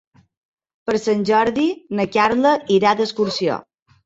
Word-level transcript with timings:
Per 0.89 0.95
Sant 1.01 1.21
Jordi 1.31 1.67
na 2.01 2.07
Carla 2.17 2.55
irà 2.79 2.97
d'excursió. 3.05 3.61